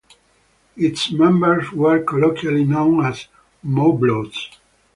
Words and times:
Its 0.75 1.11
members 1.11 1.71
were 1.73 2.03
colloquially 2.03 2.63
known 2.63 3.05
as 3.05 3.27
"Moblots". 3.63 4.47